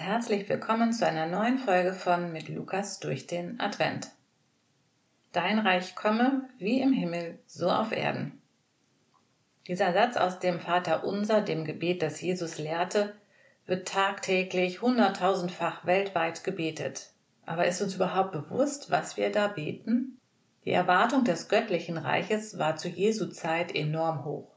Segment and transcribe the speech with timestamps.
[0.00, 4.12] herzlich willkommen zu einer neuen Folge von Mit Lukas durch den Advent.
[5.32, 8.40] Dein Reich komme, wie im Himmel, so auf Erden.
[9.66, 13.14] Dieser Satz aus dem Vater Unser, dem Gebet, das Jesus lehrte,
[13.66, 17.10] wird tagtäglich hunderttausendfach weltweit gebetet.
[17.44, 20.20] Aber ist uns überhaupt bewusst, was wir da beten?
[20.64, 24.51] Die Erwartung des göttlichen Reiches war zu Jesu Zeit enorm hoch.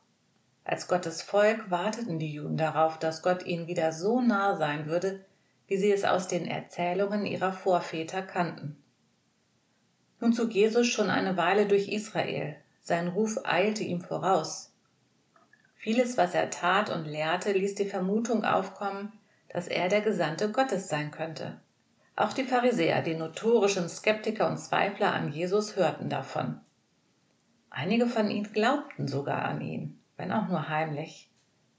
[0.67, 5.23] Als Gottes Volk warteten die Juden darauf, dass Gott ihnen wieder so nah sein würde,
[5.67, 8.75] wie sie es aus den Erzählungen ihrer Vorväter kannten.
[10.19, 14.73] Nun zog Jesus schon eine Weile durch Israel, sein Ruf eilte ihm voraus.
[15.75, 19.13] Vieles, was er tat und lehrte, ließ die Vermutung aufkommen,
[19.49, 21.59] dass er der Gesandte Gottes sein könnte.
[22.15, 26.59] Auch die Pharisäer, die notorischen Skeptiker und Zweifler an Jesus, hörten davon.
[27.69, 31.29] Einige von ihnen glaubten sogar an ihn wenn auch nur heimlich.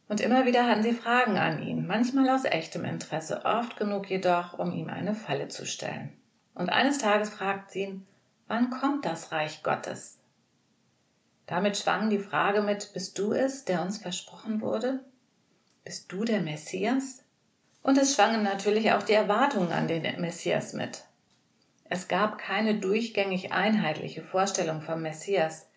[0.09, 4.59] Und immer wieder hatten sie Fragen an ihn, manchmal aus echtem Interesse, oft genug jedoch,
[4.59, 6.13] um ihm eine Falle zu stellen.
[6.55, 8.07] Und eines Tages fragt sie ihn,
[8.47, 10.19] wann kommt das Reich Gottes?
[11.47, 15.05] Damit schwang die Frage mit, bist du es, der uns versprochen wurde?
[15.85, 17.23] Bist du der Messias?
[17.83, 21.05] Und es schwangen natürlich auch die Erwartungen an den Messias mit.
[21.89, 25.69] Es gab keine durchgängig einheitliche Vorstellung vom Messias,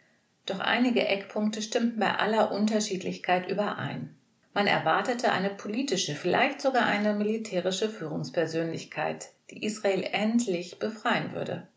[0.49, 4.15] doch einige Eckpunkte stimmten bei aller Unterschiedlichkeit überein.
[4.53, 11.67] Man erwartete eine politische, vielleicht sogar eine militärische Führungspersönlichkeit, die Israel endlich befreien würde.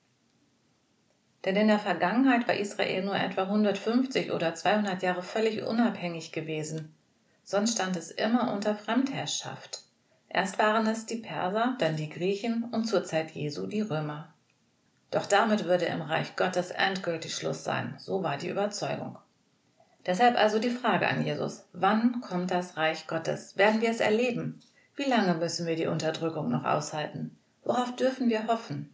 [1.44, 6.94] Denn in der Vergangenheit war Israel nur etwa 150 oder 200 Jahre völlig unabhängig gewesen.
[7.44, 9.82] Sonst stand es immer unter Fremdherrschaft.
[10.28, 14.31] Erst waren es die Perser, dann die Griechen und zur Zeit Jesu die Römer.
[15.12, 19.18] Doch damit würde im Reich Gottes endgültig Schluss sein, so war die Überzeugung.
[20.06, 23.56] Deshalb also die Frage an Jesus, wann kommt das Reich Gottes?
[23.56, 24.58] Werden wir es erleben?
[24.96, 27.38] Wie lange müssen wir die Unterdrückung noch aushalten?
[27.62, 28.92] Worauf dürfen wir hoffen?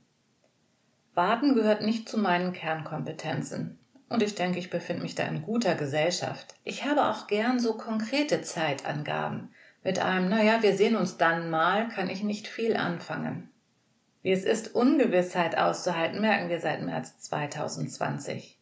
[1.15, 3.79] Warten gehört nicht zu meinen Kernkompetenzen.
[4.09, 6.55] Und ich denke, ich befinde mich da in guter Gesellschaft.
[6.65, 9.55] Ich habe auch gern so konkrete Zeitangaben.
[9.85, 13.51] Mit einem, naja, wir sehen uns dann mal, kann ich nicht viel anfangen.
[14.23, 18.59] Wie es ist, Ungewissheit auszuhalten, merken wir seit März 2020.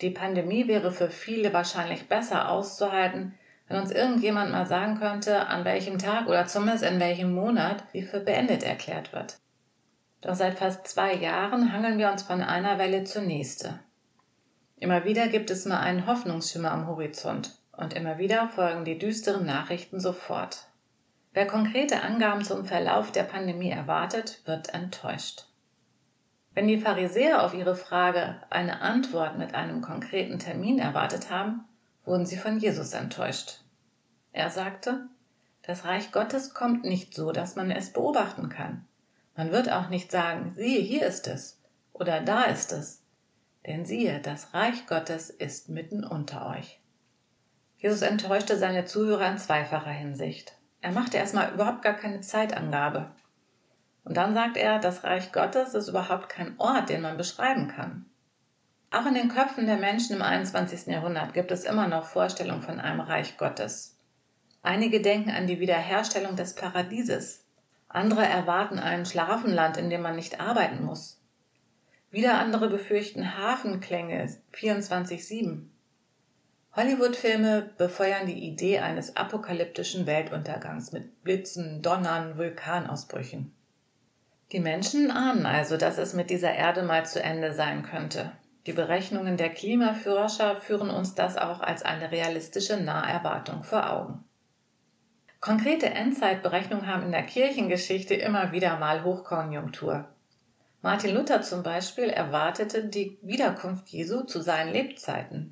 [0.00, 3.34] Die Pandemie wäre für viele wahrscheinlich besser auszuhalten,
[3.68, 8.02] wenn uns irgendjemand mal sagen könnte, an welchem Tag oder zumindest in welchem Monat sie
[8.02, 9.38] für beendet erklärt wird.
[10.22, 13.78] Doch seit fast zwei Jahren hangeln wir uns von einer Welle zur nächste.
[14.78, 19.46] Immer wieder gibt es mal einen Hoffnungsschimmer am Horizont und immer wieder folgen die düsteren
[19.46, 20.69] Nachrichten sofort.
[21.32, 25.46] Wer konkrete Angaben zum Verlauf der Pandemie erwartet, wird enttäuscht.
[26.54, 31.64] Wenn die Pharisäer auf ihre Frage eine Antwort mit einem konkreten Termin erwartet haben,
[32.04, 33.60] wurden sie von Jesus enttäuscht.
[34.32, 35.06] Er sagte,
[35.62, 38.84] das Reich Gottes kommt nicht so, dass man es beobachten kann.
[39.36, 41.60] Man wird auch nicht sagen, siehe, hier ist es
[41.92, 43.02] oder da ist es.
[43.66, 46.80] Denn siehe, das Reich Gottes ist mitten unter euch.
[47.76, 50.56] Jesus enttäuschte seine Zuhörer in zweifacher Hinsicht.
[50.80, 53.10] Er machte erstmal überhaupt gar keine Zeitangabe.
[54.04, 58.06] Und dann sagt er, das Reich Gottes ist überhaupt kein Ort, den man beschreiben kann.
[58.90, 60.86] Auch in den Köpfen der Menschen im 21.
[60.86, 63.98] Jahrhundert gibt es immer noch Vorstellungen von einem Reich Gottes.
[64.62, 67.46] Einige denken an die Wiederherstellung des Paradieses.
[67.88, 71.22] Andere erwarten ein Schlafenland, in dem man nicht arbeiten muss.
[72.10, 75.69] Wieder andere befürchten Hafenklänge 24-7.
[76.76, 83.52] Hollywood-Filme befeuern die Idee eines apokalyptischen Weltuntergangs mit Blitzen, Donnern, Vulkanausbrüchen.
[84.52, 88.30] Die Menschen ahnen also, dass es mit dieser Erde mal zu Ende sein könnte.
[88.66, 94.24] Die Berechnungen der Klimaforscher führen uns das auch als eine realistische Naherwartung vor Augen.
[95.40, 100.06] Konkrete Endzeitberechnungen haben in der Kirchengeschichte immer wieder mal Hochkonjunktur.
[100.82, 105.49] Martin Luther zum Beispiel erwartete die Wiederkunft Jesu zu seinen Lebzeiten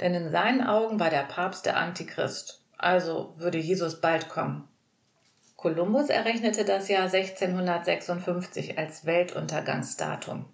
[0.00, 4.68] denn in seinen Augen war der Papst der Antichrist, also würde Jesus bald kommen.
[5.56, 10.46] Kolumbus errechnete das Jahr 1656 als Weltuntergangsdatum.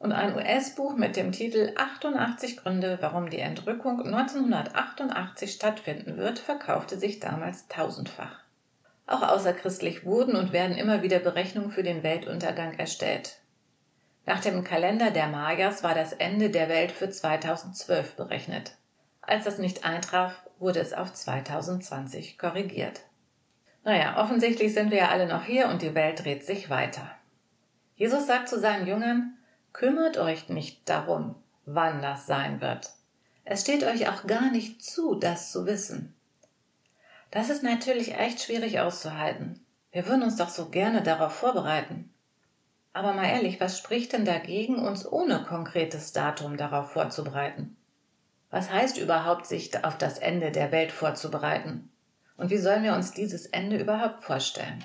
[0.00, 6.98] Und ein US-Buch mit dem Titel 88 Gründe, warum die Entrückung 1988 stattfinden wird, verkaufte
[6.98, 8.40] sich damals tausendfach.
[9.06, 13.38] Auch außerchristlich wurden und werden immer wieder Berechnungen für den Weltuntergang erstellt.
[14.28, 18.72] Nach dem Kalender der Mayas war das Ende der Welt für 2012 berechnet.
[19.22, 23.00] Als das nicht eintraf, wurde es auf 2020 korrigiert.
[23.84, 27.10] Naja, offensichtlich sind wir ja alle noch hier und die Welt dreht sich weiter.
[27.96, 29.38] Jesus sagt zu seinen Jüngern,
[29.72, 31.34] kümmert euch nicht darum,
[31.64, 32.90] wann das sein wird.
[33.46, 36.14] Es steht euch auch gar nicht zu, das zu wissen.
[37.30, 39.64] Das ist natürlich echt schwierig auszuhalten.
[39.90, 42.12] Wir würden uns doch so gerne darauf vorbereiten.
[42.92, 47.76] Aber mal ehrlich, was spricht denn dagegen, uns ohne konkretes Datum darauf vorzubereiten?
[48.50, 51.90] Was heißt überhaupt, sich auf das Ende der Welt vorzubereiten?
[52.36, 54.84] Und wie sollen wir uns dieses Ende überhaupt vorstellen?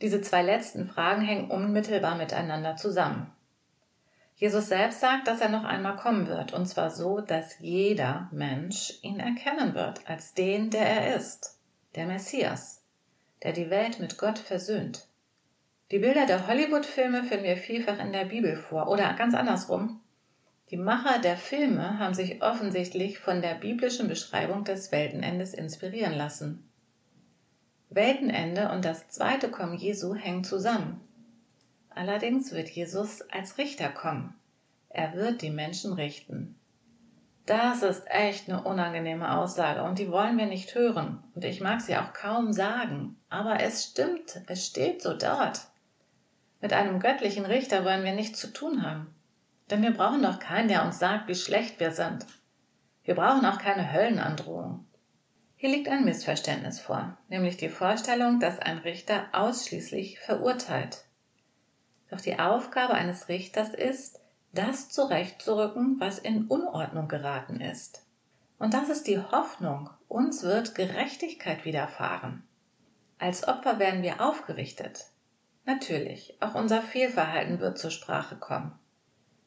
[0.00, 3.30] Diese zwei letzten Fragen hängen unmittelbar miteinander zusammen.
[4.36, 8.94] Jesus selbst sagt, dass er noch einmal kommen wird, und zwar so, dass jeder Mensch
[9.02, 11.58] ihn erkennen wird als den, der er ist,
[11.94, 12.82] der Messias,
[13.42, 15.06] der die Welt mit Gott versöhnt.
[15.90, 20.00] Die Bilder der Hollywood-Filme finden wir vielfach in der Bibel vor, oder ganz andersrum.
[20.70, 26.70] Die Macher der Filme haben sich offensichtlich von der biblischen Beschreibung des Weltenendes inspirieren lassen.
[27.90, 31.00] Weltenende und das zweite Kommen Jesu hängen zusammen.
[31.90, 34.34] Allerdings wird Jesus als Richter kommen.
[34.88, 36.56] Er wird die Menschen richten.
[37.46, 41.22] Das ist echt eine unangenehme Aussage und die wollen wir nicht hören.
[41.34, 43.16] Und ich mag sie auch kaum sagen.
[43.28, 45.60] Aber es stimmt, es steht so dort.
[46.64, 49.14] Mit einem göttlichen Richter wollen wir nichts zu tun haben.
[49.68, 52.24] Denn wir brauchen doch keinen, der uns sagt, wie schlecht wir sind.
[53.02, 54.86] Wir brauchen auch keine Höllenandrohung.
[55.56, 61.04] Hier liegt ein Missverständnis vor, nämlich die Vorstellung, dass ein Richter ausschließlich verurteilt.
[62.08, 64.22] Doch die Aufgabe eines Richters ist,
[64.52, 68.06] das zurechtzurücken, was in Unordnung geraten ist.
[68.58, 72.42] Und das ist die Hoffnung, uns wird Gerechtigkeit widerfahren.
[73.18, 75.10] Als Opfer werden wir aufgerichtet.
[75.66, 78.72] Natürlich, auch unser Fehlverhalten wird zur Sprache kommen.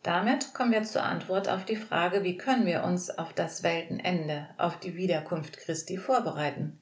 [0.03, 4.47] Damit kommen wir zur Antwort auf die Frage, wie können wir uns auf das Weltenende,
[4.57, 6.79] auf die Wiederkunft Christi vorbereiten.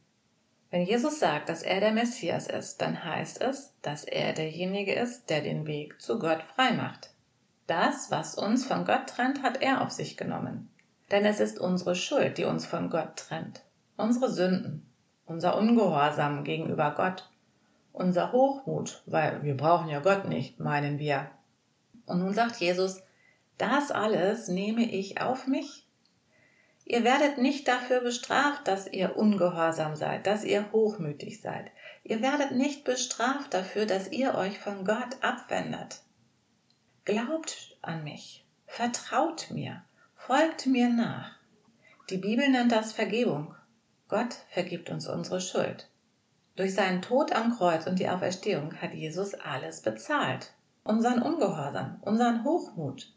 [0.71, 5.29] Wenn Jesus sagt, dass er der Messias ist, dann heißt es, dass er derjenige ist,
[5.29, 7.11] der den Weg zu Gott frei macht.
[7.67, 10.69] Das, was uns von Gott trennt, hat er auf sich genommen.
[11.11, 13.63] Denn es ist unsere Schuld, die uns von Gott trennt.
[13.97, 14.85] Unsere Sünden,
[15.25, 17.29] unser Ungehorsam gegenüber Gott,
[17.95, 21.31] unser Hochmut, weil wir brauchen ja Gott nicht, meinen wir.
[22.05, 23.01] Und nun sagt Jesus,
[23.57, 25.87] das alles nehme ich auf mich.
[26.83, 31.71] Ihr werdet nicht dafür bestraft, dass ihr ungehorsam seid, dass ihr hochmütig seid.
[32.03, 36.01] Ihr werdet nicht bestraft dafür, dass ihr euch von Gott abwendet.
[37.05, 39.83] Glaubt an mich, vertraut mir,
[40.15, 41.31] folgt mir nach.
[42.11, 43.55] Die Bibel nennt das Vergebung.
[44.07, 45.89] Gott vergibt uns unsere Schuld.
[46.55, 50.53] Durch seinen Tod am Kreuz und die Auferstehung hat Jesus alles bezahlt.
[50.83, 53.11] Unseren Ungehorsam, unseren Hochmut,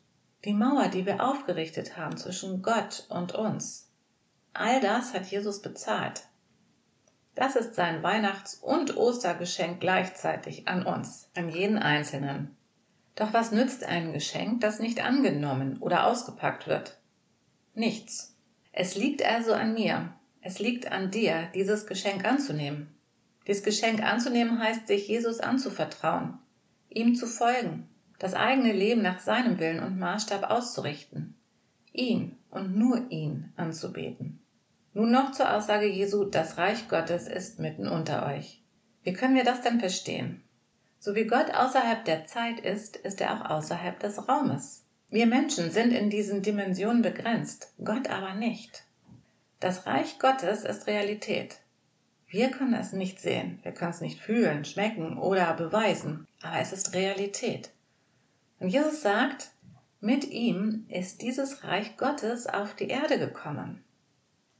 [0.44, 3.90] die Mauer, die wir aufgerichtet haben zwischen Gott und uns.
[4.54, 6.26] All das hat Jesus bezahlt.
[7.36, 12.56] Das ist sein Weihnachts- und Ostergeschenk gleichzeitig an uns, an jeden Einzelnen.
[13.14, 16.98] Doch was nützt ein Geschenk, das nicht angenommen oder ausgepackt wird?
[17.74, 18.36] Nichts.
[18.72, 22.97] Es liegt also an mir, es liegt an dir, dieses Geschenk anzunehmen.
[23.48, 26.38] Dieses Geschenk anzunehmen heißt, sich Jesus anzuvertrauen,
[26.90, 31.34] ihm zu folgen, das eigene Leben nach seinem Willen und Maßstab auszurichten,
[31.94, 34.38] ihn und nur ihn anzubeten.
[34.92, 38.62] Nun noch zur Aussage Jesu, das Reich Gottes ist mitten unter euch.
[39.02, 40.42] Wie können wir das denn verstehen?
[40.98, 44.84] So wie Gott außerhalb der Zeit ist, ist er auch außerhalb des Raumes.
[45.08, 48.84] Wir Menschen sind in diesen Dimensionen begrenzt, Gott aber nicht.
[49.58, 51.60] Das Reich Gottes ist Realität.
[52.30, 56.74] Wir können es nicht sehen, wir können es nicht fühlen, schmecken oder beweisen, aber es
[56.74, 57.70] ist Realität.
[58.60, 59.50] Und Jesus sagt,
[60.00, 63.82] mit ihm ist dieses Reich Gottes auf die Erde gekommen.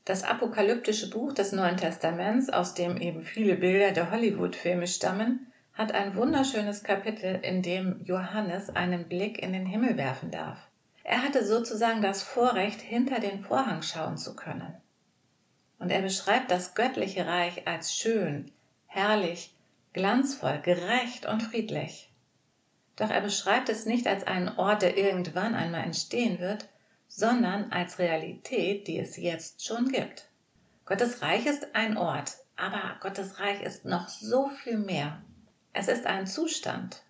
[0.06, 5.92] Das apokalyptische Buch des Neuen Testaments, aus dem eben viele Bilder der Hollywood-Filme stammen, hat
[5.92, 10.58] ein wunderschönes Kapitel, in dem Johannes einen Blick in den Himmel werfen darf.
[11.04, 14.74] Er hatte sozusagen das Vorrecht, hinter den Vorhang schauen zu können.
[15.78, 18.50] Und er beschreibt das göttliche Reich als schön,
[18.86, 19.54] herrlich,
[19.92, 22.10] glanzvoll, gerecht und friedlich.
[22.96, 26.68] Doch er beschreibt es nicht als einen Ort, der irgendwann einmal entstehen wird,
[27.06, 30.28] sondern als Realität, die es jetzt schon gibt.
[30.84, 35.22] Gottes Reich ist ein Ort, aber Gottes Reich ist noch so viel mehr.
[35.72, 37.02] Es ist ein Zustand.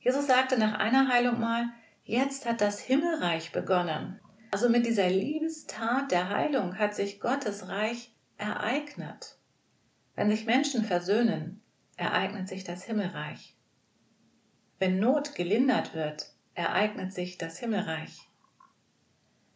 [0.00, 1.70] Jesus sagte nach einer Heilung mal,
[2.04, 4.20] jetzt hat das Himmelreich begonnen.
[4.50, 9.38] Also mit dieser Liebestat der Heilung hat sich Gottes Reich ereignet.
[10.16, 11.62] Wenn sich Menschen versöhnen,
[11.96, 13.56] ereignet sich das Himmelreich.
[14.80, 18.18] Wenn Not gelindert wird, ereignet sich das Himmelreich.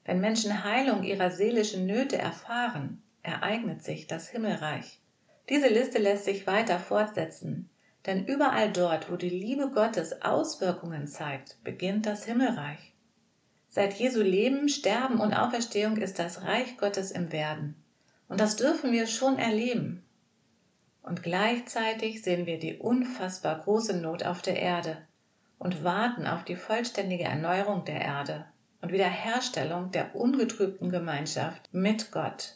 [0.05, 5.01] Wenn Menschen Heilung ihrer seelischen Nöte erfahren, ereignet sich das Himmelreich.
[5.49, 7.69] Diese Liste lässt sich weiter fortsetzen,
[8.07, 12.94] denn überall dort, wo die Liebe Gottes Auswirkungen zeigt, beginnt das Himmelreich.
[13.75, 17.75] Seit Jesu Leben, Sterben und Auferstehung ist das Reich Gottes im Werden.
[18.29, 20.05] Und das dürfen wir schon erleben.
[21.03, 24.99] Und gleichzeitig sehen wir die unfassbar große Not auf der Erde
[25.59, 28.47] und warten auf die vollständige Erneuerung der Erde
[28.81, 32.55] und Wiederherstellung der ungetrübten Gemeinschaft mit Gott.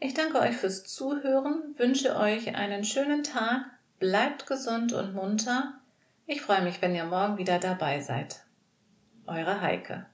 [0.00, 3.66] Ich danke euch fürs Zuhören, wünsche euch einen schönen Tag,
[4.00, 5.74] bleibt gesund und munter.
[6.26, 8.40] Ich freue mich, wenn ihr morgen wieder dabei seid.
[9.28, 10.06] Eure Heike.